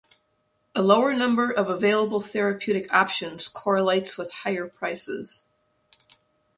A 0.73 0.81
lower 0.81 1.13
number 1.13 1.51
of 1.51 1.69
available 1.69 2.21
therapeutic 2.21 2.91
options 2.91 3.47
correlates 3.47 4.17
with 4.17 4.31
higher 4.33 4.67
prices. 4.67 5.43